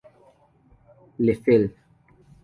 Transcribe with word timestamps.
Le 1.19 1.35
Fel 1.35 1.69